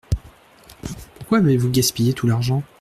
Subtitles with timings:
[1.13, 2.63] Pourquoi avez-vous gaspillé tout l’argent?